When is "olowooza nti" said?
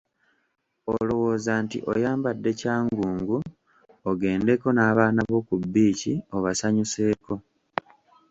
0.95-1.77